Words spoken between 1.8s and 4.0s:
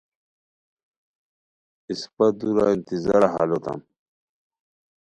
اِسپہ دُورہ انتظارہ ہال ہوتام